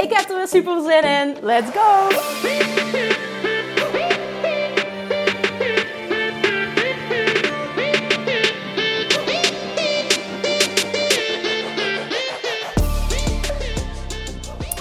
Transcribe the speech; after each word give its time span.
Ik 0.00 0.12
heb 0.12 0.28
er 0.28 0.36
weer 0.36 0.48
super 0.48 0.82
zin 0.82 1.02
in. 1.02 1.36
Let's 1.42 1.70
go! 1.70 2.08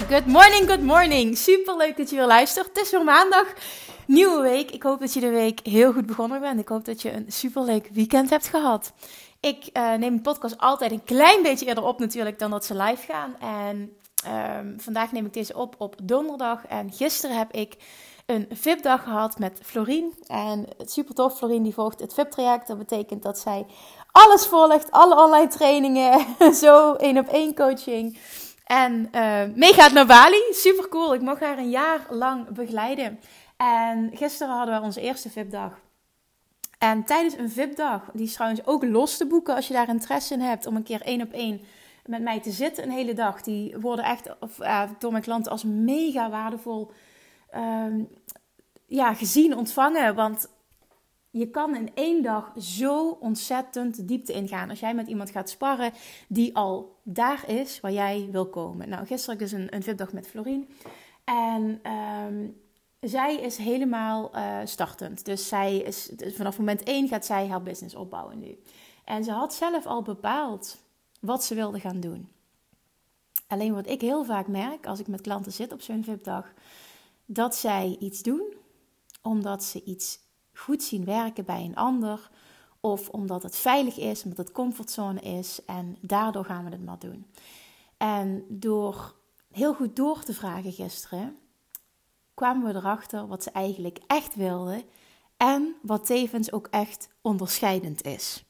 Good 0.07 0.25
morning, 0.25 0.67
good 0.67 0.81
morning. 0.81 1.37
Super 1.37 1.77
leuk 1.77 1.97
dat 1.97 2.09
je 2.09 2.15
weer 2.15 2.25
luistert. 2.25 2.67
Het 2.67 2.77
is 2.77 2.91
weer 2.91 3.03
maandag. 3.03 3.53
Nieuwe 4.05 4.41
week. 4.41 4.71
Ik 4.71 4.83
hoop 4.83 4.99
dat 4.99 5.13
je 5.13 5.19
de 5.19 5.29
week 5.29 5.59
heel 5.63 5.93
goed 5.93 6.05
begonnen 6.05 6.41
bent. 6.41 6.59
Ik 6.59 6.67
hoop 6.67 6.85
dat 6.85 7.01
je 7.01 7.11
een 7.11 7.25
superleuk 7.27 7.89
weekend 7.91 8.29
hebt 8.29 8.47
gehad. 8.47 8.93
Ik 9.39 9.69
uh, 9.73 9.93
neem 9.93 10.15
de 10.15 10.21
podcast 10.21 10.57
altijd 10.57 10.91
een 10.91 11.03
klein 11.03 11.43
beetje 11.43 11.65
eerder 11.65 11.83
op 11.83 11.99
natuurlijk 11.99 12.39
dan 12.39 12.51
dat 12.51 12.65
ze 12.65 12.75
live 12.75 13.11
gaan. 13.11 13.35
En 13.39 13.97
um, 14.25 14.79
vandaag 14.79 15.11
neem 15.11 15.25
ik 15.25 15.33
deze 15.33 15.55
op 15.55 15.75
op 15.77 15.95
donderdag. 16.03 16.65
En 16.65 16.91
gisteren 16.91 17.37
heb 17.37 17.51
ik 17.51 17.75
een 18.25 18.47
VIP-dag 18.51 19.03
gehad 19.03 19.39
met 19.39 19.59
Florien. 19.63 20.13
En 20.27 20.67
super 20.77 21.15
tof, 21.15 21.37
Florien 21.37 21.63
die 21.63 21.73
volgt 21.73 21.99
het 21.99 22.13
VIP-traject. 22.13 22.67
Dat 22.67 22.77
betekent 22.77 23.23
dat 23.23 23.39
zij 23.39 23.65
alles 24.11 24.45
volgt, 24.45 24.91
alle 24.91 25.23
online 25.23 25.47
trainingen, 25.47 26.25
zo 26.63 26.93
één 26.93 27.17
op 27.17 27.27
één 27.27 27.55
coaching. 27.55 28.19
En 28.63 29.09
uh, 29.11 29.43
meegaat 29.55 29.91
naar 29.91 30.05
Bali. 30.05 30.41
Super 30.51 30.89
cool. 30.89 31.13
Ik 31.13 31.21
mag 31.21 31.39
haar 31.39 31.57
een 31.57 31.69
jaar 31.69 32.05
lang 32.09 32.49
begeleiden. 32.49 33.19
En 33.57 34.11
gisteren 34.13 34.55
hadden 34.55 34.79
we 34.79 34.85
onze 34.85 35.01
eerste 35.01 35.29
VIP-dag. 35.29 35.71
En 36.77 37.03
tijdens 37.03 37.37
een 37.37 37.49
VIP-dag, 37.49 38.01
die 38.13 38.25
is 38.25 38.33
trouwens 38.33 38.65
ook 38.65 38.83
los 38.83 39.17
te 39.17 39.27
boeken 39.27 39.55
als 39.55 39.67
je 39.67 39.73
daar 39.73 39.89
interesse 39.89 40.33
in 40.33 40.39
hebt, 40.39 40.65
om 40.65 40.75
een 40.75 40.83
keer 40.83 41.01
één 41.01 41.21
op 41.21 41.31
één 41.31 41.61
met 42.07 42.21
mij 42.21 42.39
te 42.39 42.51
zitten 42.51 42.83
een 42.83 42.91
hele 42.91 43.13
dag. 43.13 43.41
Die 43.41 43.77
worden 43.79 44.05
echt 44.05 44.39
of, 44.39 44.57
door 44.99 45.11
mijn 45.11 45.23
klanten 45.23 45.51
als 45.51 45.63
mega 45.63 46.29
waardevol 46.29 46.91
um, 47.55 48.09
ja, 48.85 49.13
gezien, 49.13 49.55
ontvangen. 49.57 50.15
Want 50.15 50.49
je 51.29 51.49
kan 51.49 51.75
in 51.75 51.91
één 51.93 52.23
dag 52.23 52.51
zo 52.57 53.09
ontzettend 53.09 54.07
diepte 54.07 54.33
ingaan. 54.33 54.69
Als 54.69 54.79
jij 54.79 54.93
met 54.93 55.07
iemand 55.07 55.29
gaat 55.29 55.49
sparren 55.49 55.91
die 56.27 56.55
al 56.55 56.99
daar 57.03 57.49
is 57.49 57.79
waar 57.79 57.91
jij 57.91 58.27
wil 58.31 58.49
komen. 58.49 58.89
Nou, 58.89 59.05
gisteren 59.05 59.37
dus 59.39 59.51
een, 59.51 59.75
een 59.75 59.83
VIP-dag 59.83 60.13
met 60.13 60.27
Florien. 60.27 60.69
En 61.23 61.91
um, 61.91 62.61
zij 62.99 63.35
is 63.35 63.57
helemaal 63.57 64.35
uh, 64.35 64.57
startend. 64.63 65.25
Dus 65.25 65.47
zij 65.47 65.77
is, 65.77 66.11
vanaf 66.17 66.57
moment 66.57 66.83
één 66.83 67.07
gaat 67.07 67.25
zij 67.25 67.47
haar 67.47 67.63
business 67.63 67.95
opbouwen 67.95 68.39
nu. 68.39 68.59
En 69.05 69.23
ze 69.23 69.31
had 69.31 69.53
zelf 69.53 69.85
al 69.85 70.01
bepaald 70.01 70.77
wat 71.19 71.43
ze 71.43 71.55
wilde 71.55 71.79
gaan 71.79 71.99
doen. 71.99 72.29
Alleen 73.47 73.73
wat 73.73 73.87
ik 73.87 74.01
heel 74.01 74.25
vaak 74.25 74.47
merk 74.47 74.87
als 74.87 74.99
ik 74.99 75.07
met 75.07 75.21
klanten 75.21 75.51
zit 75.51 75.71
op 75.71 75.81
zo'n 75.81 76.03
VIP-dag, 76.03 76.53
dat 77.25 77.55
zij 77.55 77.95
iets 77.99 78.21
doen 78.21 78.55
omdat 79.21 79.63
ze 79.63 79.83
iets 79.83 80.19
goed 80.53 80.83
zien 80.83 81.05
werken 81.05 81.45
bij 81.45 81.63
een 81.63 81.75
ander, 81.75 82.29
of 82.79 83.09
omdat 83.09 83.43
het 83.43 83.55
veilig 83.55 83.97
is, 83.97 84.23
omdat 84.23 84.37
het 84.37 84.51
comfortzone 84.51 85.19
is 85.19 85.65
en 85.65 85.97
daardoor 86.01 86.45
gaan 86.45 86.63
we 86.63 86.71
het 86.71 86.85
maar 86.85 86.99
doen. 86.99 87.25
En 87.97 88.45
door 88.49 89.15
heel 89.51 89.73
goed 89.73 89.95
door 89.95 90.23
te 90.23 90.33
vragen 90.33 90.71
gisteren, 90.71 91.37
kwamen 92.33 92.73
we 92.73 92.79
erachter 92.79 93.27
wat 93.27 93.43
ze 93.43 93.51
eigenlijk 93.51 93.99
echt 94.07 94.35
wilden 94.35 94.83
en 95.37 95.75
wat 95.81 96.05
tevens 96.05 96.51
ook 96.51 96.67
echt 96.67 97.09
onderscheidend 97.21 98.05
is. 98.05 98.46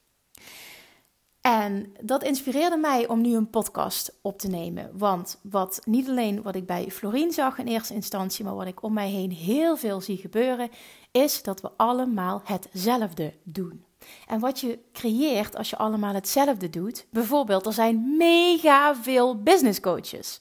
En 1.48 1.94
dat 2.02 2.24
inspireerde 2.24 2.78
mij 2.78 3.08
om 3.08 3.22
nu 3.22 3.36
een 3.36 3.50
podcast 3.50 4.18
op 4.22 4.40
te 4.40 4.48
nemen. 4.48 4.90
Want 4.94 5.40
wat 5.42 5.82
niet 5.86 6.10
alleen 6.10 6.42
wat 6.42 6.56
ik 6.56 6.66
bij 6.66 6.92
Florien 6.92 7.32
zag 7.32 7.58
in 7.58 7.68
eerste 7.68 7.94
instantie, 7.94 8.46
maar 8.46 8.56
wat 8.56 8.68
ik 8.68 8.84
om 8.84 8.94
mij 8.94 9.10
heen 9.10 9.32
heel 9.32 9.78
veel 9.78 10.02
zie 10.02 10.18
gebeuren, 10.18 10.70
is 11.12 11.44
dat 11.44 11.62
we 11.62 11.72
allemaal 11.78 12.42
hetzelfde 12.44 13.34
doen. 13.44 13.86
En 14.28 14.40
wat 14.40 14.60
je 14.60 14.80
creëert 14.94 15.56
als 15.56 15.70
je 15.70 15.78
allemaal 15.78 16.14
hetzelfde 16.14 16.70
doet, 16.70 17.06
bijvoorbeeld, 17.10 17.66
er 17.66 17.74
zijn 17.74 18.18
mega 18.18 18.96
veel 18.96 19.42
business 19.42 19.80
coaches. 19.80 20.40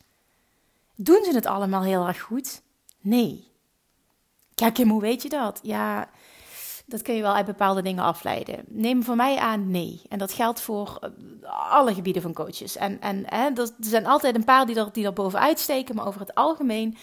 Doen 0.95 1.25
ze 1.25 1.35
het 1.35 1.47
allemaal 1.47 1.83
heel 1.83 2.07
erg 2.07 2.21
goed? 2.21 2.63
Nee. 3.01 3.53
Kijk, 4.55 4.79
hoe 4.79 5.01
weet 5.01 5.23
je 5.23 5.29
dat? 5.29 5.61
Ja, 5.63 6.11
dat 6.87 7.03
kun 7.03 7.15
je 7.15 7.23
wel 7.23 7.35
uit 7.35 7.47
bepaalde 7.47 7.83
dingen 7.83 8.05
afleiden. 8.05 8.65
Neem 8.69 9.03
voor 9.03 9.17
mij 9.17 9.37
aan 9.37 9.71
nee. 9.71 10.03
En 10.09 10.19
dat 10.19 10.33
geldt 10.33 10.61
voor 10.61 10.99
eh, 11.01 11.71
alle 11.73 11.95
gebieden 11.95 12.23
van 12.23 12.33
coaches. 12.33 12.77
En, 12.77 13.01
en 13.01 13.23
hè, 13.27 13.51
er 13.55 13.71
zijn 13.81 14.07
altijd 14.07 14.35
een 14.35 14.45
paar 14.45 14.67
die 14.67 14.77
er, 14.77 14.93
die 14.93 15.05
er 15.05 15.13
bovenuit 15.13 15.59
steken, 15.59 15.95
maar 15.95 16.07
over 16.07 16.21
het 16.21 16.35
algemeen 16.35 16.97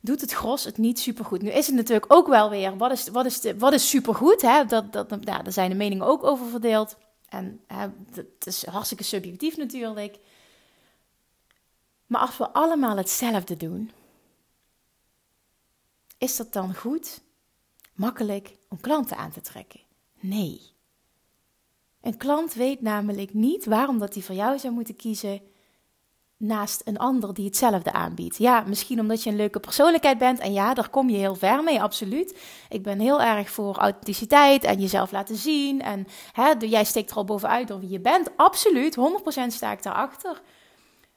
doet 0.00 0.20
het 0.20 0.32
gros 0.32 0.64
het 0.64 0.78
niet 0.78 0.98
supergoed. 0.98 1.42
Nu 1.42 1.50
is 1.50 1.66
het 1.66 1.76
natuurlijk 1.76 2.12
ook 2.12 2.26
wel 2.26 2.50
weer, 2.50 2.76
wat 2.76 2.90
is, 2.90 3.08
wat 3.08 3.26
is, 3.26 3.40
de, 3.40 3.58
wat 3.58 3.72
is 3.72 3.88
supergoed? 3.88 4.42
Hè? 4.42 4.64
Dat, 4.64 4.92
dat, 4.92 5.16
ja, 5.20 5.42
daar 5.42 5.52
zijn 5.52 5.70
de 5.70 5.76
meningen 5.76 6.06
ook 6.06 6.24
over 6.24 6.46
verdeeld. 6.46 6.96
En 7.28 7.60
hè, 7.66 7.86
het 8.14 8.46
is 8.46 8.66
hartstikke 8.66 9.04
subjectief 9.04 9.56
natuurlijk. 9.56 10.18
Maar 12.06 12.20
als 12.20 12.36
we 12.36 12.52
allemaal 12.52 12.96
hetzelfde 12.96 13.56
doen, 13.56 13.90
is 16.18 16.36
dat 16.36 16.52
dan 16.52 16.74
goed, 16.74 17.20
makkelijk 17.98 18.56
om 18.68 18.80
klanten 18.80 19.16
aan 19.16 19.30
te 19.30 19.40
trekken? 19.40 19.80
Nee. 20.20 20.60
Een 22.00 22.16
klant 22.16 22.54
weet 22.54 22.80
namelijk 22.80 23.34
niet 23.34 23.64
waarom 23.64 23.98
dat 23.98 24.14
hij 24.14 24.22
voor 24.22 24.34
jou 24.34 24.58
zou 24.58 24.72
moeten 24.72 24.96
kiezen 24.96 25.40
naast 26.36 26.82
een 26.84 26.98
ander 26.98 27.34
die 27.34 27.44
hetzelfde 27.44 27.92
aanbiedt. 27.92 28.36
Ja, 28.36 28.64
misschien 28.66 29.00
omdat 29.00 29.22
je 29.22 29.30
een 29.30 29.36
leuke 29.36 29.60
persoonlijkheid 29.60 30.18
bent 30.18 30.38
en 30.38 30.52
ja, 30.52 30.74
daar 30.74 30.88
kom 30.88 31.08
je 31.08 31.16
heel 31.16 31.34
ver 31.34 31.62
mee, 31.62 31.82
absoluut. 31.82 32.38
Ik 32.68 32.82
ben 32.82 33.00
heel 33.00 33.22
erg 33.22 33.50
voor 33.50 33.76
authenticiteit 33.76 34.64
en 34.64 34.80
jezelf 34.80 35.12
laten 35.12 35.36
zien 35.36 35.82
en 35.82 36.06
hè, 36.32 36.52
jij 36.58 36.84
steekt 36.84 37.10
er 37.10 37.16
al 37.16 37.24
bovenuit 37.24 37.68
door 37.68 37.80
wie 37.80 37.90
je 37.90 38.00
bent, 38.00 38.30
absoluut, 38.36 38.96
100% 38.96 39.00
sta 39.46 39.72
ik 39.72 39.82
daarachter. 39.82 40.42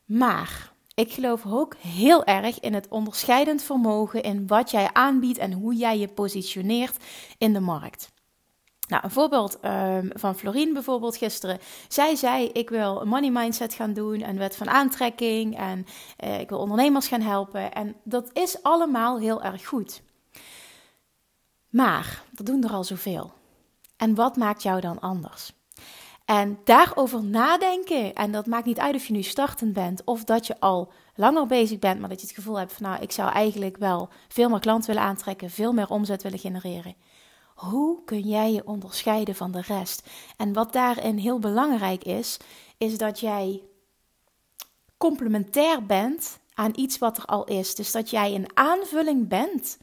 Maar 0.05 0.70
ik 0.95 1.11
geloof 1.11 1.45
ook 1.45 1.75
heel 1.75 2.25
erg 2.25 2.59
in 2.59 2.73
het 2.73 2.87
onderscheidend 2.87 3.63
vermogen 3.63 4.23
in 4.23 4.47
wat 4.47 4.71
jij 4.71 4.89
aanbiedt 4.93 5.37
en 5.37 5.53
hoe 5.53 5.75
jij 5.75 5.97
je 5.97 6.07
positioneert 6.07 7.03
in 7.37 7.53
de 7.53 7.59
markt. 7.59 8.11
Nou, 8.87 9.03
een 9.03 9.11
voorbeeld 9.11 9.57
um, 9.65 10.09
van 10.13 10.35
Florien 10.35 10.73
bijvoorbeeld 10.73 11.17
gisteren. 11.17 11.59
Zij 11.87 12.15
zei: 12.15 12.47
Ik 12.47 12.69
wil 12.69 13.05
money 13.05 13.29
mindset 13.29 13.73
gaan 13.73 13.93
doen 13.93 14.21
en 14.21 14.37
wet 14.37 14.55
van 14.55 14.69
aantrekking 14.69 15.57
en 15.57 15.85
uh, 16.23 16.39
ik 16.39 16.49
wil 16.49 16.59
ondernemers 16.59 17.07
gaan 17.07 17.21
helpen. 17.21 17.71
En 17.71 17.95
dat 18.03 18.29
is 18.33 18.63
allemaal 18.63 19.19
heel 19.19 19.43
erg 19.43 19.65
goed. 19.65 20.01
Maar 21.69 22.23
er 22.35 22.45
doen 22.45 22.63
er 22.63 22.71
al 22.71 22.83
zoveel. 22.83 23.33
En 23.97 24.15
wat 24.15 24.35
maakt 24.35 24.63
jou 24.63 24.81
dan 24.81 24.99
anders? 24.99 25.53
En 26.25 26.59
daarover 26.63 27.23
nadenken, 27.23 28.13
en 28.13 28.31
dat 28.31 28.45
maakt 28.45 28.65
niet 28.65 28.79
uit 28.79 28.95
of 28.95 29.05
je 29.05 29.13
nu 29.13 29.21
startend 29.21 29.73
bent 29.73 30.03
of 30.03 30.23
dat 30.23 30.47
je 30.47 30.59
al 30.59 30.91
langer 31.15 31.47
bezig 31.47 31.79
bent, 31.79 31.99
maar 31.99 32.09
dat 32.09 32.21
je 32.21 32.27
het 32.27 32.35
gevoel 32.35 32.59
hebt 32.59 32.73
van 32.73 32.83
nou, 32.83 33.01
ik 33.01 33.11
zou 33.11 33.31
eigenlijk 33.31 33.77
wel 33.77 34.09
veel 34.27 34.49
meer 34.49 34.59
klanten 34.59 34.89
willen 34.89 35.07
aantrekken, 35.07 35.49
veel 35.49 35.73
meer 35.73 35.89
omzet 35.89 36.23
willen 36.23 36.39
genereren. 36.39 36.95
Hoe 37.55 38.03
kun 38.03 38.19
jij 38.21 38.51
je 38.51 38.67
onderscheiden 38.67 39.35
van 39.35 39.51
de 39.51 39.61
rest? 39.61 40.09
En 40.37 40.53
wat 40.53 40.73
daarin 40.73 41.17
heel 41.17 41.39
belangrijk 41.39 42.03
is, 42.03 42.37
is 42.77 42.97
dat 42.97 43.19
jij 43.19 43.63
complementair 44.97 45.85
bent 45.85 46.39
aan 46.53 46.71
iets 46.75 46.97
wat 46.97 47.17
er 47.17 47.25
al 47.25 47.43
is. 47.43 47.75
Dus 47.75 47.91
dat 47.91 48.09
jij 48.09 48.35
een 48.35 48.49
aanvulling 48.53 49.27
bent, 49.27 49.77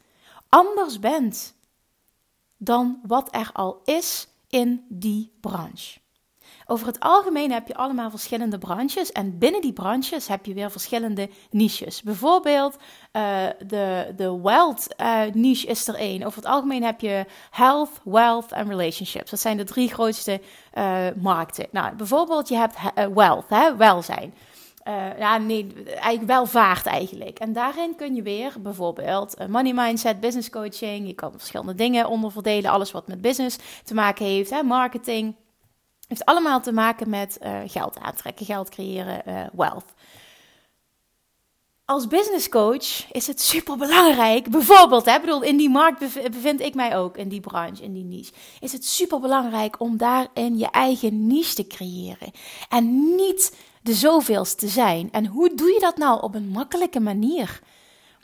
anders 0.49 0.99
bent 0.99 1.55
dan 2.57 3.01
wat 3.07 3.29
er 3.35 3.51
al 3.53 3.81
is 3.85 4.29
in 4.49 4.85
die 4.89 5.33
branche. 5.41 5.99
Over 6.71 6.87
het 6.87 7.01
algemeen 7.01 7.53
heb 7.53 7.67
je 7.67 7.75
allemaal 7.75 8.11
verschillende 8.11 8.59
branches 8.59 9.13
en 9.13 9.39
binnen 9.39 9.61
die 9.61 9.73
branches 9.73 10.29
heb 10.29 10.47
je 10.47 10.55
weer 10.55 10.71
verschillende 10.71 11.29
niches. 11.51 12.03
Bijvoorbeeld 12.03 12.77
uh, 12.77 13.47
de, 13.67 14.13
de 14.17 14.41
wealth 14.43 14.87
uh, 15.01 15.21
niche 15.33 15.67
is 15.67 15.89
er 15.89 15.95
één. 15.95 16.23
Over 16.23 16.39
het 16.39 16.51
algemeen 16.51 16.83
heb 16.83 17.01
je 17.01 17.25
health, 17.51 18.01
wealth 18.05 18.53
en 18.53 18.69
relationships. 18.69 19.31
Dat 19.31 19.41
zijn 19.41 19.57
de 19.57 19.65
drie 19.65 19.89
grootste 19.89 20.41
uh, 20.75 21.07
markten. 21.17 21.67
Nou, 21.71 21.95
bijvoorbeeld 21.95 22.49
je 22.49 22.57
hebt 22.57 22.77
wealth, 23.15 23.49
hè, 23.49 23.77
welzijn. 23.77 24.35
ja, 25.19 25.39
nee, 25.39 25.73
eigenlijk 25.85 26.27
wel 26.27 26.47
vaart 26.47 26.87
eigenlijk. 26.87 27.39
En 27.39 27.53
daarin 27.53 27.95
kun 27.97 28.15
je 28.15 28.23
weer 28.23 28.53
bijvoorbeeld 28.61 29.49
money 29.49 29.73
mindset, 29.73 30.21
business 30.21 30.51
coaching. 30.51 31.07
Je 31.07 31.15
kan 31.15 31.33
verschillende 31.33 31.75
dingen 31.75 32.09
onderverdelen. 32.09 32.71
Alles 32.71 32.93
wat 32.93 33.07
met 33.07 33.21
business 33.21 33.59
te 33.85 33.95
maken 33.95 34.27
heeft, 34.27 34.51
hè, 34.51 34.63
marketing. 34.63 35.35
Heeft 36.09 36.25
allemaal 36.25 36.61
te 36.61 36.73
maken 36.73 37.11
met 37.11 37.39
uh, 37.43 37.61
geld 37.67 37.99
aantrekken, 37.99 38.47
geld 38.47 38.69
creëren, 38.69 39.23
uh, 39.27 39.41
wealth. 39.53 39.93
Als 41.85 42.07
business 42.07 42.49
coach 42.49 43.13
is 43.13 43.27
het 43.27 43.41
super 43.41 43.77
belangrijk, 43.77 44.51
bijvoorbeeld, 44.51 45.05
hè, 45.05 45.21
bedoel, 45.21 45.43
in 45.43 45.57
die 45.57 45.71
markt 45.71 45.99
bevind 46.31 46.61
ik 46.61 46.75
mij 46.75 46.97
ook, 46.97 47.17
in 47.17 47.29
die 47.29 47.41
branche, 47.41 47.83
in 47.83 47.93
die 47.93 48.05
niche. 48.05 48.33
Is 48.61 48.73
het 48.73 48.85
super 48.85 49.21
belangrijk 49.21 49.81
om 49.81 49.97
daarin 49.97 50.59
je 50.59 50.71
eigen 50.71 51.27
niche 51.27 51.55
te 51.55 51.67
creëren. 51.67 52.31
En 52.69 53.15
niet 53.15 53.57
de 53.83 53.95
zoveelste 53.95 54.57
te 54.57 54.69
zijn. 54.69 55.09
En 55.13 55.27
hoe 55.27 55.55
doe 55.55 55.73
je 55.73 55.81
dat 55.81 55.97
nou 55.97 56.23
op 56.23 56.35
een 56.35 56.49
makkelijke 56.49 57.01
manier? 57.01 57.61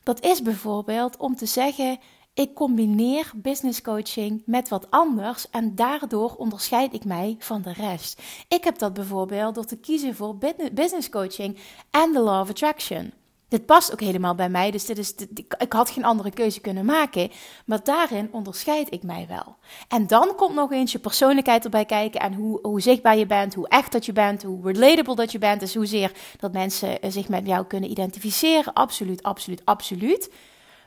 Dat 0.02 0.25
is 0.25 0.42
bijvoorbeeld 0.42 1.16
om 1.16 1.36
te 1.36 1.46
zeggen: 1.46 1.98
ik 2.34 2.54
combineer 2.54 3.32
business 3.34 3.82
coaching 3.82 4.42
met 4.46 4.69
wat 4.69 4.86
anders 4.90 5.50
en 5.50 5.75
daardoor 5.75 6.34
onderscheid 6.36 6.94
ik 6.94 7.04
mij 7.04 7.36
van 7.38 7.62
de 7.62 7.72
rest. 7.72 8.22
Ik 8.48 8.64
heb 8.64 8.78
dat 8.78 8.92
bijvoorbeeld 8.92 9.54
door 9.54 9.64
te 9.64 9.76
kiezen 9.76 10.14
voor 10.14 10.36
business 10.72 11.08
coaching 11.08 11.58
en 11.90 12.12
de 12.12 12.20
law 12.20 12.40
of 12.40 12.48
attraction. 12.48 13.12
Dit 13.48 13.66
past 13.66 13.92
ook 13.92 14.00
helemaal 14.00 14.34
bij 14.34 14.48
mij, 14.48 14.70
dus 14.70 14.84
dit 14.84 14.98
is, 14.98 15.14
ik 15.58 15.72
had 15.72 15.90
geen 15.90 16.04
andere 16.04 16.31
keuze 16.31 16.60
kunnen 16.60 16.84
maken. 16.84 17.31
Maar 17.66 17.84
daarin 17.84 18.28
onderscheid 18.32 18.92
ik 18.92 19.02
mij 19.02 19.26
wel. 19.28 19.56
En 19.88 20.06
dan 20.06 20.34
komt 20.36 20.54
nog 20.54 20.72
eens 20.72 20.92
je 20.92 20.98
persoonlijkheid 20.98 21.64
erbij 21.64 21.84
kijken 21.84 22.20
en 22.20 22.34
hoe, 22.34 22.58
hoe 22.62 22.81
zichtbaar 22.81 23.16
je 23.16 23.26
bent, 23.26 23.54
hoe 23.54 23.69
echt 23.69 23.92
dat 23.92 24.06
je 24.06 24.12
bent, 24.12 24.42
hoe 24.42 24.72
relatable 24.72 25.14
dat 25.14 25.32
je 25.32 25.38
bent. 25.38 25.60
Dus 25.60 25.75
hoezeer 25.75 26.12
dat 26.38 26.52
mensen 26.52 27.02
eh, 27.02 27.10
zich 27.10 27.28
met 27.28 27.46
jou 27.46 27.66
kunnen 27.66 27.90
identificeren. 27.90 28.72
Absoluut, 28.72 29.22
absoluut, 29.22 29.64
absoluut. 29.64 30.31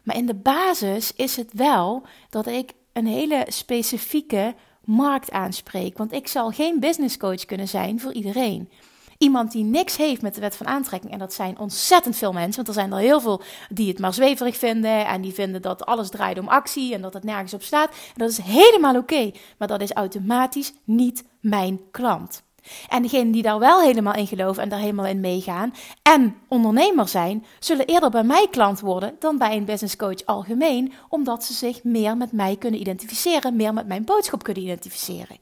Maar 0.07 0.15
in 0.15 0.25
de 0.25 0.35
basis 0.35 1.13
is 1.13 1.35
het 1.35 1.53
wel 1.53 2.03
dat 2.29 2.47
ik 2.47 2.73
een 2.93 3.07
hele 3.07 3.45
specifieke 3.47 4.55
markt 4.83 5.31
aanspreek. 5.31 5.97
Want 5.97 6.11
ik 6.11 6.27
zal 6.27 6.51
geen 6.51 6.79
business 6.79 7.17
coach 7.17 7.45
kunnen 7.45 7.67
zijn 7.67 7.99
voor 7.99 8.13
iedereen. 8.13 8.69
Iemand 9.17 9.51
die 9.51 9.63
niks 9.63 9.97
heeft 9.97 10.21
met 10.21 10.35
de 10.35 10.41
wet 10.41 10.55
van 10.55 10.67
aantrekking, 10.67 11.13
en 11.13 11.19
dat 11.19 11.33
zijn 11.33 11.59
ontzettend 11.59 12.15
veel 12.15 12.33
mensen, 12.33 12.55
want 12.55 12.67
er 12.67 12.73
zijn 12.73 12.91
er 12.91 12.97
heel 12.97 13.21
veel 13.21 13.41
die 13.69 13.87
het 13.87 13.99
maar 13.99 14.13
zweverig 14.13 14.57
vinden 14.57 15.05
en 15.05 15.21
die 15.21 15.33
vinden 15.33 15.61
dat 15.61 15.85
alles 15.85 16.09
draait 16.09 16.39
om 16.39 16.47
actie 16.47 16.93
en 16.93 17.01
dat 17.01 17.13
het 17.13 17.23
nergens 17.23 17.53
op 17.53 17.63
staat. 17.63 17.89
En 17.89 18.13
dat 18.15 18.29
is 18.29 18.37
helemaal 18.37 18.97
oké, 18.97 19.31
maar 19.57 19.67
dat 19.67 19.81
is 19.81 19.91
automatisch 19.91 20.73
niet 20.83 21.23
mijn 21.39 21.79
klant. 21.91 22.43
En 22.87 23.01
degenen 23.01 23.31
die 23.31 23.41
daar 23.41 23.59
wel 23.59 23.81
helemaal 23.81 24.13
in 24.13 24.27
geloven 24.27 24.63
en 24.63 24.69
daar 24.69 24.79
helemaal 24.79 25.05
in 25.05 25.19
meegaan 25.19 25.73
en 26.01 26.35
ondernemer 26.47 27.07
zijn, 27.07 27.45
zullen 27.59 27.85
eerder 27.85 28.09
bij 28.09 28.23
mij 28.23 28.47
klant 28.51 28.79
worden 28.79 29.15
dan 29.19 29.37
bij 29.37 29.55
een 29.55 29.65
business 29.65 29.95
coach 29.95 30.25
algemeen, 30.25 30.93
omdat 31.09 31.43
ze 31.43 31.53
zich 31.53 31.83
meer 31.83 32.17
met 32.17 32.31
mij 32.31 32.55
kunnen 32.55 32.79
identificeren, 32.79 33.55
meer 33.55 33.73
met 33.73 33.87
mijn 33.87 34.05
boodschap 34.05 34.43
kunnen 34.43 34.63
identificeren. 34.63 35.37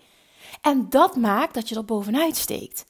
En 0.62 0.89
dat 0.89 1.16
maakt 1.16 1.54
dat 1.54 1.69
je 1.69 1.75
er 1.75 1.86
bovenuit 1.86 2.36
steekt. 2.36 2.86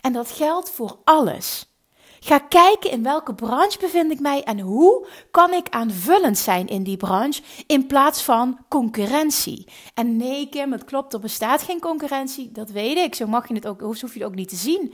En 0.00 0.12
dat 0.12 0.30
geldt 0.30 0.70
voor 0.70 0.98
alles. 1.04 1.67
Ga 2.20 2.38
kijken 2.38 2.90
in 2.90 3.02
welke 3.02 3.34
branche 3.34 3.78
bevind 3.80 4.12
ik 4.12 4.20
mij 4.20 4.42
en 4.42 4.60
hoe 4.60 5.06
kan 5.30 5.52
ik 5.52 5.68
aanvullend 5.68 6.38
zijn 6.38 6.66
in 6.66 6.82
die 6.82 6.96
branche 6.96 7.42
in 7.66 7.86
plaats 7.86 8.22
van 8.22 8.58
concurrentie. 8.68 9.66
En 9.94 10.16
nee, 10.16 10.48
Kim, 10.48 10.72
het 10.72 10.84
klopt, 10.84 11.12
er 11.12 11.20
bestaat 11.20 11.62
geen 11.62 11.80
concurrentie, 11.80 12.52
dat 12.52 12.70
weet 12.70 12.96
ik. 12.96 13.14
Zo 13.14 13.26
mag 13.26 13.48
je 13.48 13.54
het 13.54 13.66
ook, 13.66 13.80
hoef 13.80 14.00
je 14.00 14.06
het 14.18 14.28
ook 14.28 14.34
niet 14.34 14.48
te 14.48 14.56
zien. 14.56 14.92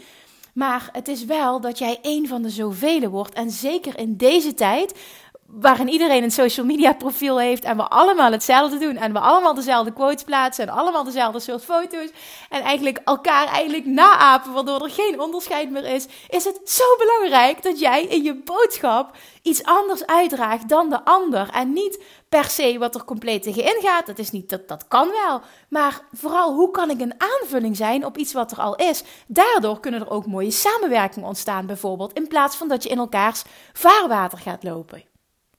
Maar 0.54 0.88
het 0.92 1.08
is 1.08 1.24
wel 1.24 1.60
dat 1.60 1.78
jij 1.78 1.98
een 2.02 2.28
van 2.28 2.42
de 2.42 2.50
zoveel 2.50 3.08
wordt. 3.08 3.34
En 3.34 3.50
zeker 3.50 3.98
in 3.98 4.16
deze 4.16 4.54
tijd, 4.54 4.98
waarin 5.46 5.88
iedereen 5.88 6.22
een 6.22 6.30
social 6.30 6.66
media 6.66 6.92
profiel 6.92 7.40
heeft 7.40 7.64
en 7.64 7.76
we 7.76 7.82
allemaal 7.82 8.32
hetzelfde 8.32 8.78
doen 8.78 8.96
en 8.96 9.12
we 9.12 9.18
allemaal 9.18 9.54
dezelfde 9.54 9.92
quotes 9.92 10.24
plaatsen 10.24 10.68
en 10.68 10.74
allemaal 10.74 11.04
dezelfde 11.04 11.40
soort 11.40 11.64
foto's 11.64 12.10
en 12.48 12.62
eigenlijk 12.62 13.00
elkaar 13.04 13.46
eigenlijk 13.46 13.86
naapen 13.86 14.52
waardoor 14.52 14.82
er 14.82 14.90
geen 14.90 15.20
onderscheid 15.20 15.70
meer 15.70 15.84
is, 15.84 16.06
is 16.28 16.44
het 16.44 16.60
zo 16.64 16.84
belangrijk 16.98 17.62
dat 17.62 17.78
jij 17.78 18.04
in 18.04 18.22
je 18.22 18.34
boodschap 18.34 19.16
iets 19.42 19.64
anders 19.64 20.06
uitdraagt 20.06 20.68
dan 20.68 20.90
de 20.90 21.04
ander 21.04 21.48
en 21.52 21.72
niet 21.72 22.02
per 22.28 22.44
se 22.44 22.78
wat 22.78 22.94
er 22.94 23.04
compleet 23.04 23.42
tegenin 23.42 23.80
gaat. 23.80 24.06
Dat 24.06 24.18
is 24.18 24.30
niet 24.30 24.48
dat 24.48 24.68
dat 24.68 24.88
kan 24.88 25.10
wel, 25.10 25.40
maar 25.68 26.00
vooral 26.12 26.54
hoe 26.54 26.70
kan 26.70 26.90
ik 26.90 27.00
een 27.00 27.14
aanvulling 27.18 27.76
zijn 27.76 28.04
op 28.04 28.18
iets 28.18 28.32
wat 28.32 28.52
er 28.52 28.58
al 28.58 28.74
is. 28.74 29.02
Daardoor 29.26 29.80
kunnen 29.80 30.00
er 30.00 30.10
ook 30.10 30.26
mooie 30.26 30.50
samenwerkingen 30.50 31.28
ontstaan 31.28 31.66
bijvoorbeeld 31.66 32.12
in 32.12 32.28
plaats 32.28 32.56
van 32.56 32.68
dat 32.68 32.82
je 32.82 32.88
in 32.88 32.98
elkaars 32.98 33.42
vaarwater 33.72 34.38
gaat 34.38 34.62
lopen. 34.62 35.13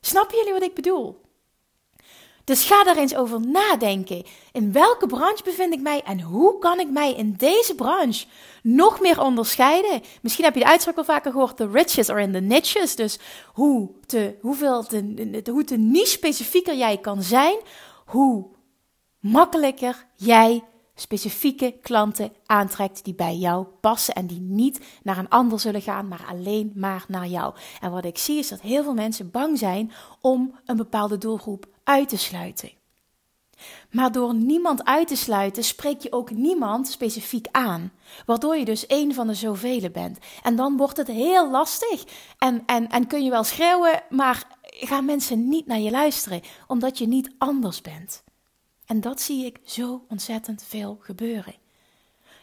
Snappen 0.05 0.37
jullie 0.37 0.53
wat 0.53 0.63
ik 0.63 0.73
bedoel? 0.73 1.21
Dus 2.43 2.65
ga 2.65 2.83
daar 2.83 2.97
eens 2.97 3.15
over 3.15 3.47
nadenken. 3.47 4.23
In 4.51 4.71
welke 4.71 5.07
branche 5.07 5.43
bevind 5.43 5.73
ik 5.73 5.81
mij 5.81 6.01
en 6.01 6.21
hoe 6.21 6.59
kan 6.59 6.79
ik 6.79 6.89
mij 6.89 7.13
in 7.13 7.33
deze 7.37 7.75
branche 7.75 8.25
nog 8.63 8.99
meer 8.99 9.21
onderscheiden? 9.21 10.01
Misschien 10.21 10.45
heb 10.45 10.53
je 10.53 10.59
de 10.59 10.65
uitspraak 10.65 10.97
al 10.97 11.03
vaker 11.03 11.31
gehoord: 11.31 11.57
the 11.57 11.69
riches 11.69 12.09
are 12.09 12.21
in 12.21 12.31
the 12.31 12.39
niches. 12.39 12.95
Dus 12.95 13.19
hoe 13.53 13.89
te, 14.05 14.35
hoeveel 14.41 14.83
te, 14.83 15.41
hoe 15.51 15.63
te 15.63 15.77
niche 15.77 16.11
specifieker 16.11 16.75
jij 16.75 16.97
kan 16.97 17.23
zijn, 17.23 17.57
hoe 18.05 18.47
makkelijker 19.19 20.07
jij 20.15 20.63
specifieke 20.95 21.77
klanten 21.81 22.31
aantrekt 22.45 23.03
die 23.03 23.15
bij 23.15 23.35
jou 23.35 23.65
passen 23.81 24.13
en 24.13 24.27
die 24.27 24.39
niet 24.39 24.79
naar 25.03 25.17
een 25.17 25.29
ander 25.29 25.59
zullen 25.59 25.81
gaan, 25.81 26.07
maar 26.07 26.25
alleen 26.29 26.71
maar 26.75 27.05
naar 27.07 27.27
jou. 27.27 27.53
En 27.81 27.91
wat 27.91 28.05
ik 28.05 28.17
zie 28.17 28.37
is 28.37 28.47
dat 28.47 28.61
heel 28.61 28.83
veel 28.83 28.93
mensen 28.93 29.31
bang 29.31 29.57
zijn 29.57 29.91
om 30.21 30.59
een 30.65 30.77
bepaalde 30.77 31.17
doelgroep 31.17 31.65
uit 31.83 32.09
te 32.09 32.17
sluiten. 32.17 32.71
Maar 33.91 34.11
door 34.11 34.33
niemand 34.33 34.83
uit 34.85 35.07
te 35.07 35.15
sluiten, 35.15 35.63
spreek 35.63 36.01
je 36.01 36.11
ook 36.11 36.31
niemand 36.31 36.87
specifiek 36.87 37.47
aan. 37.51 37.91
Waardoor 38.25 38.55
je 38.55 38.65
dus 38.65 38.85
een 38.87 39.13
van 39.13 39.27
de 39.27 39.33
zoveel 39.33 39.89
bent. 39.89 40.17
En 40.43 40.55
dan 40.55 40.77
wordt 40.77 40.97
het 40.97 41.07
heel 41.07 41.51
lastig. 41.51 42.03
En, 42.37 42.63
en, 42.65 42.89
en 42.89 43.07
kun 43.07 43.23
je 43.23 43.29
wel 43.29 43.43
schreeuwen, 43.43 44.03
maar 44.09 44.43
gaan 44.61 45.05
mensen 45.05 45.47
niet 45.47 45.65
naar 45.65 45.79
je 45.79 45.91
luisteren, 45.91 46.41
omdat 46.67 46.97
je 46.97 47.07
niet 47.07 47.31
anders 47.37 47.81
bent. 47.81 48.23
En 48.85 49.01
dat 49.01 49.21
zie 49.21 49.45
ik 49.45 49.59
zo 49.65 50.05
ontzettend 50.09 50.63
veel 50.63 50.97
gebeuren. 51.01 51.55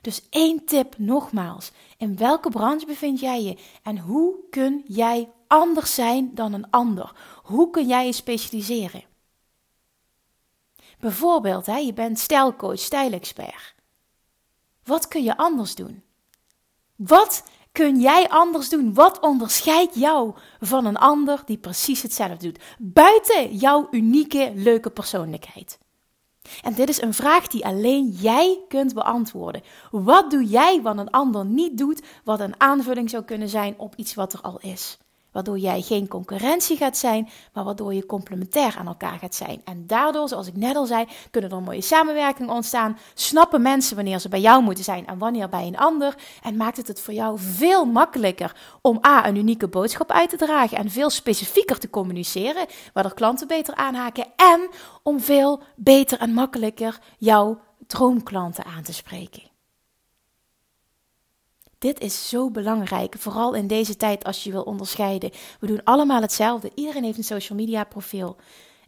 Dus 0.01 0.29
één 0.31 0.65
tip 0.65 0.99
nogmaals. 0.99 1.71
In 1.97 2.17
welke 2.17 2.51
branche 2.51 2.87
bevind 2.87 3.21
jij 3.21 3.43
je? 3.43 3.59
En 3.83 3.99
hoe 3.99 4.35
kun 4.51 4.85
jij 4.87 5.29
anders 5.47 5.95
zijn 5.95 6.35
dan 6.35 6.53
een 6.53 6.71
ander? 6.71 7.13
Hoe 7.43 7.71
kun 7.71 7.87
jij 7.87 8.07
je 8.07 8.13
specialiseren? 8.13 9.05
Bijvoorbeeld, 10.99 11.67
hè, 11.67 11.77
je 11.77 11.93
bent 11.93 12.19
stijlcoach, 12.19 12.79
stijlexpert. 12.79 13.75
Wat 14.85 15.09
kun 15.09 15.23
je 15.23 15.37
anders 15.37 15.75
doen? 15.75 16.03
Wat 16.97 17.45
kun 17.73 18.01
jij 18.01 18.29
anders 18.29 18.69
doen? 18.69 18.95
Wat 18.95 19.21
onderscheidt 19.21 19.95
jou 19.95 20.35
van 20.61 20.85
een 20.85 20.97
ander 20.97 21.43
die 21.45 21.59
precies 21.59 22.03
hetzelfde 22.03 22.37
doet? 22.37 22.63
Buiten 22.79 23.57
jouw 23.57 23.89
unieke, 23.91 24.53
leuke 24.55 24.91
persoonlijkheid. 24.91 25.79
En 26.63 26.75
dit 26.75 26.89
is 26.89 27.03
een 27.03 27.15
vraag 27.15 27.47
die 27.47 27.65
alleen 27.65 28.09
jij 28.09 28.65
kunt 28.69 28.95
beantwoorden. 28.95 29.63
Wat 29.91 30.31
doe 30.31 30.45
jij 30.45 30.83
wat 30.83 30.99
een 30.99 31.11
ander 31.11 31.45
niet 31.45 31.79
doet, 31.79 32.03
wat 32.25 32.41
een 32.41 32.61
aanvulling 32.61 33.11
zou 33.11 33.25
kunnen 33.25 33.49
zijn 33.49 33.79
op 33.79 33.95
iets 33.97 34.15
wat 34.15 34.33
er 34.33 34.41
al 34.41 34.59
is? 34.61 34.99
Waardoor 35.33 35.59
jij 35.59 35.81
geen 35.81 36.09
concurrentie 36.09 36.77
gaat 36.77 36.97
zijn, 36.97 37.29
maar 37.53 37.65
waardoor 37.65 37.95
je 37.95 38.07
complementair 38.07 38.77
aan 38.79 38.87
elkaar 38.87 39.19
gaat 39.19 39.35
zijn. 39.35 39.61
En 39.65 39.87
daardoor, 39.87 40.29
zoals 40.29 40.47
ik 40.47 40.57
net 40.57 40.77
al 40.77 40.87
zei, 40.87 41.07
kunnen 41.31 41.51
er 41.51 41.63
mooie 41.63 41.81
samenwerkingen 41.81 42.55
ontstaan. 42.55 42.99
Snappen 43.15 43.63
mensen 43.63 43.97
wanneer 43.97 44.19
ze 44.19 44.29
bij 44.29 44.41
jou 44.41 44.63
moeten 44.63 44.85
zijn 44.85 45.07
en 45.07 45.19
wanneer 45.19 45.49
bij 45.49 45.67
een 45.67 45.79
ander. 45.79 46.15
En 46.43 46.57
maakt 46.57 46.77
het 46.77 46.89
het 46.89 47.01
voor 47.01 47.15
jou 47.15 47.39
veel 47.39 47.85
makkelijker 47.85 48.57
om 48.81 49.01
A, 49.07 49.27
een 49.27 49.37
unieke 49.37 49.69
boodschap 49.69 50.11
uit 50.11 50.31
te 50.31 50.37
dragen 50.37 50.79
en 50.79 50.91
veel 50.91 51.11
specifieker 51.11 51.79
te 51.79 51.91
communiceren, 51.91 52.67
waardoor 52.93 53.15
klanten 53.15 53.47
beter 53.47 53.75
aanhaken. 53.75 54.27
En 54.37 54.69
om 55.03 55.21
veel 55.21 55.63
beter 55.77 56.19
en 56.19 56.33
makkelijker 56.33 56.99
jouw 57.19 57.61
droomklanten 57.87 58.65
aan 58.65 58.83
te 58.83 58.93
spreken. 58.93 59.52
Dit 61.83 62.01
is 62.01 62.29
zo 62.29 62.51
belangrijk, 62.51 63.15
vooral 63.19 63.55
in 63.55 63.67
deze 63.67 63.97
tijd 63.97 64.25
als 64.25 64.45
je 64.45 64.51
wil 64.51 64.63
onderscheiden. 64.63 65.31
We 65.61 65.67
doen 65.67 65.85
allemaal 65.85 66.21
hetzelfde. 66.21 66.71
Iedereen 66.75 67.05
heeft 67.05 67.19
een 67.19 67.25
social 67.25 67.59
media 67.59 67.85
profiel. 67.85 68.37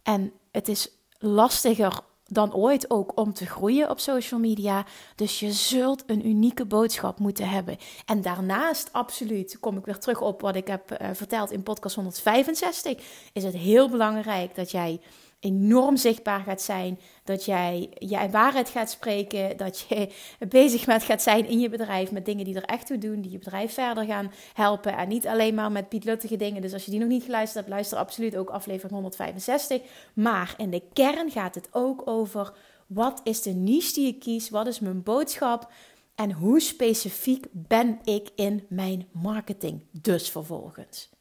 En 0.03 0.31
het 0.51 0.67
is 0.67 0.89
lastiger 1.17 1.99
dan 2.25 2.53
ooit 2.53 2.89
ook 2.89 3.19
om 3.19 3.33
te 3.33 3.45
groeien 3.45 3.89
op 3.89 3.99
social 3.99 4.39
media. 4.39 4.85
Dus 5.15 5.39
je 5.39 5.51
zult 5.51 6.03
een 6.05 6.27
unieke 6.27 6.65
boodschap 6.65 7.19
moeten 7.19 7.49
hebben. 7.49 7.77
En 8.05 8.21
daarnaast, 8.21 8.89
absoluut, 8.91 9.59
kom 9.59 9.77
ik 9.77 9.85
weer 9.85 9.99
terug 9.99 10.21
op 10.21 10.41
wat 10.41 10.55
ik 10.55 10.67
heb 10.67 10.91
uh, 10.91 11.07
verteld 11.13 11.51
in 11.51 11.63
podcast 11.63 11.95
165, 11.95 13.03
is 13.33 13.43
het 13.43 13.55
heel 13.55 13.89
belangrijk 13.89 14.55
dat 14.55 14.71
jij 14.71 14.99
enorm 15.45 15.97
zichtbaar 15.97 16.39
gaat 16.39 16.61
zijn. 16.61 16.99
Dat 17.23 17.45
jij 17.45 17.89
je 17.99 18.29
waarheid 18.29 18.69
gaat 18.69 18.89
spreken. 18.89 19.57
Dat 19.57 19.79
je 19.79 20.09
bezig 20.49 20.87
met 20.87 21.03
gaat 21.03 21.21
zijn 21.21 21.47
in 21.47 21.59
je 21.59 21.69
bedrijf 21.69 22.11
met 22.11 22.25
dingen 22.25 22.45
die 22.45 22.55
er 22.55 22.63
echt 22.63 22.87
toe 22.87 22.97
doen. 22.97 23.21
Die 23.21 23.31
je 23.31 23.37
bedrijf 23.37 23.73
verder 23.73 24.05
gaan 24.05 24.31
helpen. 24.53 24.97
En 24.97 25.07
niet 25.07 25.27
alleen 25.27 25.55
maar 25.55 25.71
met 25.71 25.89
pietluttige 25.89 26.35
dingen. 26.35 26.61
Dus 26.61 26.73
als 26.73 26.85
je 26.85 26.91
die 26.91 26.99
nog 26.99 27.09
niet 27.09 27.23
geluisterd 27.23 27.65
hebt, 27.65 27.75
luister 27.75 27.97
absoluut 27.97 28.35
ook 28.35 28.49
aflevering 28.49 28.93
165. 28.93 29.81
Maar 30.13 30.53
in 30.57 30.69
de 30.69 30.81
kern 30.93 31.31
gaat 31.31 31.55
het 31.55 31.67
ook 31.71 32.01
over 32.05 32.53
wat 32.87 33.21
is 33.23 33.41
de 33.41 33.53
niche 33.53 33.93
die 33.93 34.07
ik 34.07 34.19
kies? 34.19 34.49
Wat 34.49 34.67
is 34.67 34.79
mijn 34.79 35.03
boodschap? 35.03 35.71
En 36.15 36.31
hoe 36.31 36.59
specifiek 36.59 37.45
ben 37.51 37.99
ik 38.03 38.29
in 38.35 38.65
mijn 38.69 39.07
marketing 39.11 39.81
dus 40.01 40.29
vervolgens? 40.29 41.14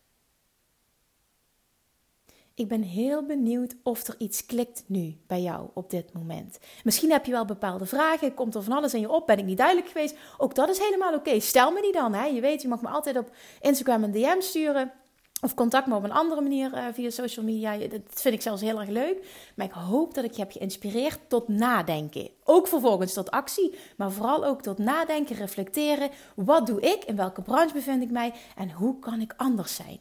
Ik 2.56 2.68
ben 2.68 2.82
heel 2.82 3.24
benieuwd 3.24 3.74
of 3.82 4.06
er 4.06 4.14
iets 4.18 4.46
klikt 4.46 4.84
nu 4.86 5.16
bij 5.26 5.42
jou 5.42 5.68
op 5.74 5.90
dit 5.90 6.12
moment. 6.12 6.58
Misschien 6.84 7.10
heb 7.10 7.24
je 7.24 7.32
wel 7.32 7.44
bepaalde 7.44 7.86
vragen, 7.86 8.34
komt 8.34 8.54
er 8.54 8.62
van 8.62 8.76
alles 8.76 8.94
in 8.94 9.00
je 9.00 9.10
op, 9.10 9.26
ben 9.26 9.38
ik 9.38 9.44
niet 9.44 9.58
duidelijk 9.58 9.88
geweest. 9.88 10.16
Ook 10.38 10.54
dat 10.54 10.68
is 10.68 10.78
helemaal 10.78 11.14
oké. 11.14 11.40
Stel 11.40 11.72
me 11.72 11.82
die 11.82 11.92
dan. 11.92 12.14
Hè. 12.14 12.24
Je 12.24 12.40
weet, 12.40 12.62
je 12.62 12.68
mag 12.68 12.82
me 12.82 12.88
altijd 12.88 13.18
op 13.18 13.30
Instagram 13.60 14.02
een 14.02 14.12
DM 14.12 14.40
sturen. 14.40 14.92
Of 15.40 15.54
contact 15.54 15.86
me 15.86 15.94
op 15.94 16.04
een 16.04 16.12
andere 16.12 16.40
manier 16.40 16.74
uh, 16.74 16.86
via 16.92 17.10
social 17.10 17.44
media. 17.44 17.76
Dat 17.76 18.00
vind 18.08 18.34
ik 18.34 18.42
zelfs 18.42 18.62
heel 18.62 18.80
erg 18.80 18.88
leuk. 18.88 19.50
Maar 19.56 19.66
ik 19.66 19.72
hoop 19.72 20.14
dat 20.14 20.24
ik 20.24 20.32
je 20.32 20.40
heb 20.40 20.52
geïnspireerd 20.52 21.18
tot 21.28 21.48
nadenken. 21.48 22.30
Ook 22.44 22.68
vervolgens 22.68 23.12
tot 23.12 23.30
actie, 23.30 23.78
maar 23.96 24.12
vooral 24.12 24.44
ook 24.44 24.62
tot 24.62 24.78
nadenken, 24.78 25.36
reflecteren. 25.36 26.10
Wat 26.34 26.66
doe 26.66 26.80
ik? 26.80 27.04
In 27.04 27.16
welke 27.16 27.42
branche 27.42 27.74
bevind 27.74 28.02
ik 28.02 28.10
mij? 28.10 28.32
En 28.56 28.70
hoe 28.70 28.98
kan 28.98 29.20
ik 29.20 29.34
anders 29.36 29.74
zijn? 29.74 30.00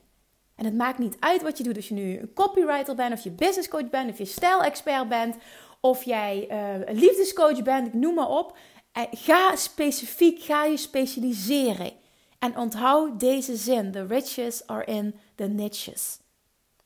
En 0.55 0.65
het 0.65 0.73
maakt 0.73 0.97
niet 0.97 1.17
uit 1.19 1.41
wat 1.41 1.57
je 1.57 1.63
doet. 1.63 1.75
Als 1.75 1.87
je 1.87 1.93
nu 1.93 2.17
een 2.17 2.33
copywriter 2.33 2.95
bent, 2.95 3.13
of 3.13 3.23
je 3.23 3.31
business 3.31 3.67
coach 3.67 3.89
bent, 3.89 4.11
of 4.11 4.17
je 4.17 4.25
stijlexpert 4.25 5.09
bent, 5.09 5.35
of 5.79 6.03
jij 6.03 6.47
uh, 6.51 6.87
een 6.87 6.99
liefdescoach 6.99 7.63
bent, 7.63 7.87
ik 7.87 7.93
noem 7.93 8.15
maar 8.15 8.29
op. 8.29 8.57
Uh, 8.97 9.03
ga 9.11 9.55
specifiek, 9.55 10.41
ga 10.41 10.63
je 10.65 10.77
specialiseren. 10.77 11.91
En 12.39 12.57
onthoud 12.57 13.19
deze 13.19 13.55
zin: 13.55 13.91
The 13.91 14.05
riches 14.05 14.67
are 14.67 14.85
in 14.85 15.15
the 15.35 15.43
niches. 15.47 16.19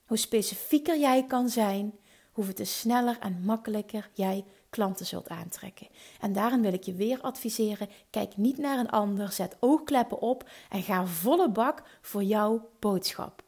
Hoe 0.05 0.17
specifieker 0.17 0.99
jij 0.99 1.25
kan 1.25 1.49
zijn, 1.49 1.93
hoe 2.31 2.53
te 2.53 2.63
sneller 2.63 3.17
en 3.19 3.41
makkelijker 3.45 4.09
jij 4.13 4.45
klanten 4.69 5.05
zult 5.05 5.29
aantrekken. 5.29 5.87
En 6.19 6.33
daarin 6.33 6.61
wil 6.61 6.73
ik 6.73 6.83
je 6.83 6.93
weer 6.93 7.21
adviseren: 7.21 7.89
kijk 8.09 8.37
niet 8.37 8.57
naar 8.57 8.79
een 8.79 8.89
ander, 8.89 9.31
zet 9.31 9.57
oogkleppen 9.59 10.19
op 10.19 10.49
en 10.69 10.83
ga 10.83 11.05
volle 11.05 11.49
bak 11.49 11.83
voor 12.01 12.23
jouw 12.23 12.69
boodschap. 12.79 13.45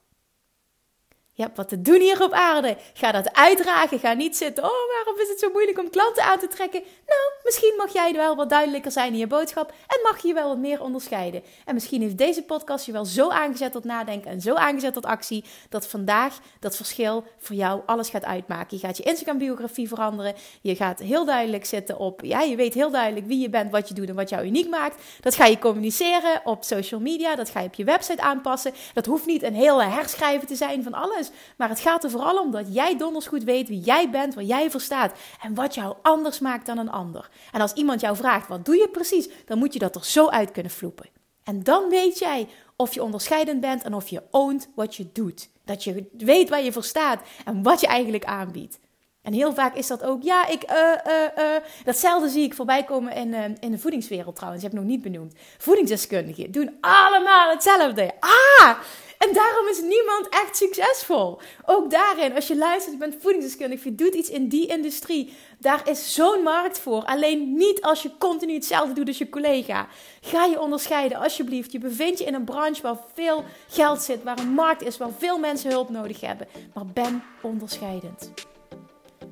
Je 1.40 1.46
hebt 1.46 1.58
wat 1.58 1.70
te 1.70 1.82
doen 1.82 2.00
hier 2.00 2.24
op 2.24 2.32
aarde. 2.32 2.78
Ga 2.94 3.12
dat 3.12 3.34
uitdragen. 3.34 4.00
Ga 4.00 4.14
niet 4.14 4.38
zitten. 4.38 4.64
Oh, 4.64 4.70
waarom 4.94 5.22
is 5.22 5.30
het 5.30 5.40
zo 5.40 5.50
moeilijk 5.52 5.80
om 5.80 5.90
klanten 5.90 6.24
aan 6.24 6.40
te 6.40 6.48
trekken? 6.48 6.80
Nou, 6.82 7.22
misschien 7.44 7.74
mag 7.78 7.94
jij 7.94 8.14
wel 8.14 8.36
wat 8.36 8.50
duidelijker 8.50 8.92
zijn 8.92 9.12
in 9.12 9.20
je 9.20 9.28
boodschap. 9.28 9.70
En 9.70 10.00
mag 10.04 10.22
je 10.22 10.28
je 10.28 10.34
wel 10.34 10.48
wat 10.48 10.58
meer 10.58 10.82
onderscheiden. 10.82 11.44
En 11.66 11.74
misschien 11.74 12.02
heeft 12.02 12.18
deze 12.18 12.44
podcast 12.44 12.86
je 12.86 12.92
wel 12.92 13.06
zo 13.06 13.30
aangezet 13.30 13.72
tot 13.72 13.84
nadenken. 13.84 14.32
En 14.32 14.42
zo 14.42 14.54
aangezet 14.54 14.94
tot 14.94 15.06
actie. 15.06 15.44
Dat 15.70 15.88
vandaag 15.88 16.40
dat 16.60 16.76
verschil 16.76 17.24
voor 17.38 17.56
jou 17.56 17.82
alles 17.86 18.10
gaat 18.10 18.26
uitmaken. 18.26 18.78
Je 18.78 18.86
gaat 18.86 18.98
je 18.98 19.04
Instagram-biografie 19.04 19.88
veranderen. 19.88 20.34
Je 20.62 20.76
gaat 20.76 21.00
heel 21.00 21.26
duidelijk 21.26 21.66
zitten 21.66 21.98
op. 21.98 22.22
Ja, 22.24 22.42
je 22.42 22.56
weet 22.56 22.74
heel 22.74 22.92
duidelijk 22.92 23.26
wie 23.26 23.40
je 23.40 23.50
bent, 23.50 23.72
wat 23.72 23.88
je 23.88 23.94
doet 23.94 24.10
en 24.10 24.16
wat 24.16 24.30
jou 24.30 24.46
uniek 24.46 24.70
maakt. 24.70 25.04
Dat 25.22 25.36
ga 25.36 25.46
je 25.46 25.60
communiceren 25.60 26.42
op 26.44 26.64
social 26.64 27.00
media. 27.00 27.36
Dat 27.36 27.50
ga 27.50 27.60
je 27.60 27.68
op 27.68 27.74
je 27.74 27.84
website 27.84 28.22
aanpassen. 28.22 28.74
Dat 28.94 29.06
hoeft 29.06 29.26
niet 29.26 29.44
een 29.44 29.56
hele 29.56 29.84
herschrijven 29.84 30.48
te 30.48 30.56
zijn 30.56 30.84
van 30.84 30.94
alles. 30.94 31.28
Maar 31.58 31.70
het 31.70 31.80
gaat 31.80 32.04
er 32.04 32.10
vooral 32.10 32.42
om 32.42 32.52
dat 32.52 32.74
jij 32.74 32.98
donders 32.98 33.28
goed 33.28 33.44
weet 33.44 33.68
wie 33.68 33.80
jij 33.80 34.10
bent, 34.10 34.34
waar 34.34 34.44
jij 34.44 34.72
voor 34.72 34.82
staat 34.82 35.14
en 35.42 35.56
wat 35.56 35.76
jou 35.76 35.96
anders 36.02 36.40
maakt 36.40 36.66
dan 36.66 36.78
een 36.78 36.92
ander. 36.92 37.30
En 37.52 37.62
als 37.62 37.74
iemand 37.74 38.02
jou 38.02 38.16
vraagt, 38.16 38.48
wat 38.48 38.66
doe 38.66 38.76
je 38.76 38.90
precies, 38.90 39.30
dan 39.46 39.58
moet 39.58 39.74
je 39.74 39.80
dat 39.80 39.96
er 39.96 40.06
zo 40.06 40.28
uit 40.28 40.52
kunnen 40.52 40.72
vloepen. 40.72 41.10
En 41.44 41.64
dan 41.64 41.90
weet 41.90 42.20
jij 42.20 42.48
of 42.76 42.94
je 42.94 43.04
onderscheidend 43.04 43.62
bent 43.62 43.84
en 43.84 43.94
of 43.94 44.08
je 44.08 44.24
oont 44.32 44.68
wat 44.76 44.96
je 44.96 45.10
doet. 45.14 45.50
Dat 45.66 45.84
je 45.84 46.10
weet 46.18 46.50
waar 46.50 46.64
je 46.64 46.72
voor 46.72 46.84
staat 46.84 47.22
en 47.46 47.64
wat 47.64 47.82
je 47.82 47.88
eigenlijk 47.88 48.26
aanbiedt. 48.26 48.80
En 49.22 49.34
heel 49.34 49.54
vaak 49.54 49.76
is 49.76 49.88
dat 49.88 50.04
ook, 50.04 50.24
ja, 50.24 50.48
ik, 50.48 50.72
uh, 50.72 50.78
uh, 51.08 51.46
uh. 51.46 51.56
Datzelfde 51.84 52.30
zie 52.30 52.44
ik 52.44 52.54
voorbij 52.54 52.84
komen 52.84 53.14
in, 53.14 53.58
in 53.60 53.72
de 53.72 53.78
voedingswereld 53.78 54.36
trouwens. 54.36 54.64
Je 54.64 54.70
hebt 54.70 54.80
nog 54.80 54.90
niet 54.90 55.02
benoemd. 55.02 55.34
Voedingsdeskundigen 55.58 56.52
doen 56.52 56.78
allemaal 56.82 57.50
hetzelfde. 57.50 58.12
Ah! 58.20 58.78
En 59.20 59.34
daarom 59.34 59.68
is 59.68 59.82
niemand 59.82 60.30
echt 60.30 60.58
succesvol. 60.58 61.40
Ook 61.66 61.92
daarin, 61.92 62.36
als 62.36 62.48
je 62.48 62.58
luistert, 62.58 62.94
je 62.94 63.00
bent 63.00 63.22
voedingsdeskundige, 63.22 63.90
je 63.90 63.96
doet 63.96 64.14
iets 64.14 64.30
in 64.30 64.48
die 64.48 64.68
industrie, 64.68 65.34
daar 65.58 65.90
is 65.90 66.14
zo'n 66.14 66.44
markt 66.44 66.80
voor. 66.80 67.04
Alleen 67.04 67.54
niet 67.54 67.82
als 67.82 68.02
je 68.02 68.18
continu 68.18 68.54
hetzelfde 68.54 68.94
doet 68.94 69.08
als 69.08 69.18
je 69.18 69.30
collega. 69.30 69.88
Ga 70.22 70.46
je 70.46 70.62
onderscheiden, 70.62 71.18
alsjeblieft. 71.18 71.72
Je 71.72 71.80
bevindt 71.80 72.20
je 72.20 72.26
in 72.26 72.34
een 72.34 72.44
branche 72.44 72.82
waar 72.82 72.98
veel 73.14 73.44
geld 73.70 74.02
zit, 74.02 74.24
waar 74.24 74.40
een 74.40 74.54
markt 74.54 74.82
is, 74.82 74.98
waar 74.98 75.12
veel 75.18 75.40
mensen 75.40 75.72
hulp 75.72 75.90
nodig 75.90 76.22
hebben. 76.22 76.48
Maar 76.74 76.86
ben 76.86 77.24
onderscheidend. 77.42 78.32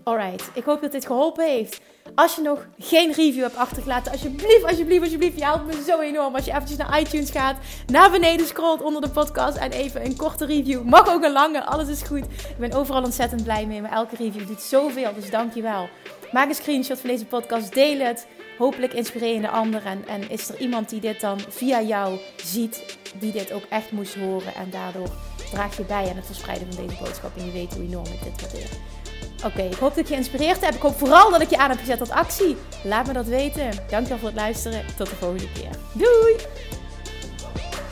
Alright, 0.08 0.50
ik 0.54 0.64
hoop 0.64 0.82
dat 0.82 0.92
dit 0.92 1.06
geholpen 1.06 1.46
heeft. 1.46 1.82
Als 2.16 2.36
je 2.36 2.42
nog 2.42 2.66
geen 2.78 3.14
review 3.14 3.42
hebt 3.42 3.56
achtergelaten, 3.56 4.12
alsjeblieft, 4.12 4.64
alsjeblieft, 4.64 5.02
alsjeblieft. 5.02 5.38
Je 5.38 5.44
helpt 5.44 5.66
me 5.66 5.84
zo 5.84 6.00
enorm 6.00 6.36
als 6.36 6.46
je 6.46 6.52
eventjes 6.52 6.78
naar 6.78 7.00
iTunes 7.00 7.32
gaat, 7.32 7.58
naar 7.88 8.12
beneden 8.12 8.48
scrolt 8.48 8.82
onder 8.82 9.02
de 9.02 9.10
podcast 9.10 9.58
en 9.58 9.72
even 9.72 10.06
een 10.06 10.16
korte 10.16 10.46
review. 10.46 10.84
Mag 10.84 11.10
ook 11.10 11.24
een 11.24 11.32
lange, 11.32 11.66
alles 11.66 11.88
is 11.88 12.02
goed. 12.02 12.24
Ik 12.24 12.58
ben 12.58 12.74
overal 12.74 13.04
ontzettend 13.04 13.44
blij 13.44 13.66
mee, 13.66 13.82
maar 13.82 13.92
elke 13.92 14.16
review 14.16 14.48
doet 14.48 14.62
zoveel, 14.62 15.14
dus 15.14 15.30
dank 15.30 15.54
je 15.54 15.62
wel. 15.62 15.90
Maak 16.32 16.50
een 16.50 16.56
screenshot 16.56 17.00
van 17.00 17.10
deze 17.10 17.26
podcast, 17.26 17.74
deel 17.74 18.00
het. 18.00 18.28
Hopelijk 18.58 18.94
inspireer 18.94 19.34
je 19.34 19.42
de 19.42 19.50
ander 19.50 19.86
en, 19.86 20.08
en 20.08 20.30
is 20.30 20.50
er 20.50 20.60
iemand 20.60 20.90
die 20.90 21.00
dit 21.00 21.22
dan 21.22 21.40
via 21.50 21.82
jou 21.82 22.20
ziet, 22.44 22.98
die 23.20 23.32
dit 23.32 23.52
ook 23.52 23.64
echt 23.70 23.92
moest 23.92 24.16
horen 24.16 24.56
en 24.56 24.70
daardoor 24.70 25.10
draag 25.52 25.78
je 25.78 25.84
bij 25.84 26.10
aan 26.10 26.16
het 26.16 26.26
verspreiden 26.26 26.74
van 26.74 26.86
deze 26.86 27.04
boodschap 27.04 27.38
en 27.38 27.46
je 27.46 27.52
weet 27.52 27.74
hoe 27.74 27.84
enorm 27.84 28.06
ik 28.06 28.24
dit 28.24 28.42
waardeer. 28.42 28.97
Oké, 29.46 29.62
ik 29.62 29.78
hoop 29.78 29.96
dat 29.96 30.08
je 30.08 30.14
geïnspireerd 30.14 30.66
heb. 30.66 30.74
Ik 30.74 30.82
hoop 30.82 30.98
vooral 30.98 31.32
dat 31.32 31.42
ik 31.42 31.50
je 31.50 31.58
aan 31.58 31.70
heb 31.70 31.80
gezet 31.80 31.98
tot 31.98 32.12
actie. 32.12 32.58
Laat 32.84 33.08
me 33.08 33.14
dat 33.14 33.26
weten. 33.26 33.70
Dankjewel 33.90 34.18
voor 34.18 34.28
het 34.28 34.38
luisteren. 34.38 34.86
Tot 34.98 35.10
de 35.10 35.16
volgende 35.16 35.52
keer. 35.52 35.70
Doei! 35.94 36.36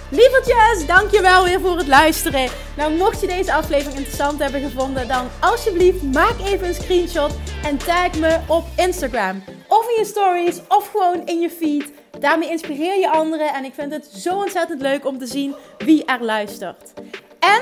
Lievertjes, 0.10 0.88
dankjewel 0.88 1.44
weer 1.44 1.60
voor 1.60 1.78
het 1.78 1.88
luisteren. 1.88 2.50
Nou, 2.78 2.94
mocht 2.94 3.22
je 3.22 3.28
deze 3.28 3.54
aflevering 3.54 3.98
interessant 3.98 4.40
hebben 4.40 4.62
gevonden, 4.62 5.08
dan 5.08 5.28
alsjeblieft 5.40 6.04
maak 6.04 6.40
even 6.44 6.68
een 6.68 6.74
screenshot 6.74 7.32
en 7.64 7.78
tag 7.78 8.20
me 8.20 8.40
op 8.48 8.64
Instagram. 8.78 9.44
Of 9.68 9.90
in 9.90 9.96
je 9.98 10.06
stories, 10.06 10.62
of 10.68 10.92
gewoon 10.92 11.25
in 11.25 11.40
je 11.40 11.50
feed. 11.50 11.92
Daarmee 12.20 12.50
inspireer 12.50 13.00
je 13.00 13.10
anderen 13.10 13.54
en 13.54 13.64
ik 13.64 13.74
vind 13.74 13.92
het 13.92 14.06
zo 14.06 14.36
ontzettend 14.36 14.82
leuk 14.82 15.06
om 15.06 15.18
te 15.18 15.28
zien 15.28 15.56
wie 15.78 16.06
er 16.06 16.24
luistert. 16.24 16.94
En 17.40 17.62